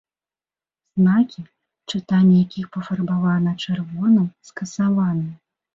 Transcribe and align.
Знакі, 0.99 1.43
чытанне 1.89 2.35
якіх 2.45 2.65
пафарбавана 2.79 3.51
чырвоным, 3.63 4.27
скасаваны. 4.51 5.33